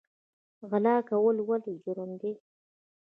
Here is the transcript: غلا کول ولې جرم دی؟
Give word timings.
غلا 0.69 0.95
کول 1.09 1.37
ولې 1.47 1.73
جرم 1.83 2.11
دی؟ 2.21 2.31